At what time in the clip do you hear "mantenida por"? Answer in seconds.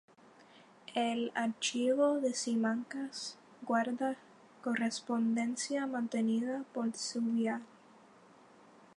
5.85-6.91